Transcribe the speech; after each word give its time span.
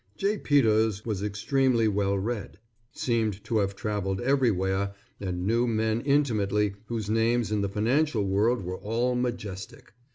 J. 0.17 0.39
Peters 0.39 1.05
was 1.05 1.21
extremely 1.21 1.87
well 1.87 2.17
read, 2.17 2.57
seemed 2.91 3.43
to 3.43 3.59
have 3.59 3.75
traveled 3.75 4.19
everywhere, 4.19 4.95
and 5.19 5.45
knew 5.45 5.67
men 5.67 6.01
intimately 6.01 6.73
whose 6.87 7.07
names 7.07 7.51
in 7.51 7.61
the 7.61 7.69
financial 7.69 8.25
world 8.25 8.63
were 8.63 8.79
all 8.79 9.13
majestic. 9.13 9.93